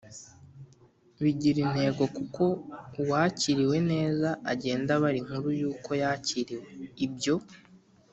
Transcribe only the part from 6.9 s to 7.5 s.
ibyo